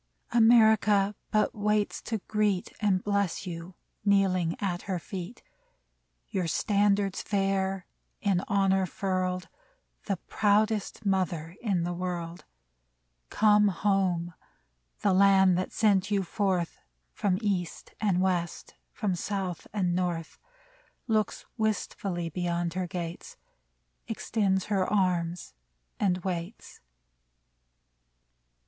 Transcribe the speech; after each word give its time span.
America 0.31 1.13
but 1.29 1.53
waits 1.53 2.01
to 2.01 2.17
greet 2.27 2.73
And 2.81 3.03
bless 3.03 3.45
you, 3.45 3.75
kneeling 4.03 4.55
at 4.59 4.81
her 4.89 4.97
feet, 4.97 5.43
Your 6.27 6.47
standards 6.47 7.21
fair, 7.21 7.85
in 8.19 8.41
honor 8.47 8.87
furled, 8.87 9.47
The 10.05 10.17
proudest 10.17 11.05
mother 11.05 11.55
in 11.61 11.83
the 11.83 11.93
world! 11.93 12.45
Come 13.29 13.67
home! 13.67 14.33
The 15.01 15.13
Land 15.13 15.55
that 15.59 15.71
sent 15.71 16.09
you 16.09 16.23
forth 16.23 16.79
From 17.13 17.37
East 17.39 17.93
and 18.01 18.21
West, 18.23 18.73
from 18.91 19.13
South 19.13 19.67
and 19.71 19.93
North, 19.95 20.39
Looks 21.05 21.45
wistfully 21.57 22.27
beyond 22.29 22.73
her 22.73 22.87
gates. 22.87 23.37
Extends 24.07 24.65
her 24.65 24.91
arms 24.91 25.53
and 25.99 26.17
waits 26.23 26.79